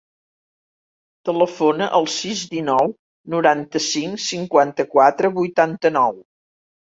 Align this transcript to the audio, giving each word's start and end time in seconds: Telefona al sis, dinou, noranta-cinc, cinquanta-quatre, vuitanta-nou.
Telefona 1.29 1.89
al 1.97 2.07
sis, 2.13 2.39
dinou, 2.53 2.89
noranta-cinc, 3.33 4.23
cinquanta-quatre, 4.23 5.31
vuitanta-nou. 5.39 6.19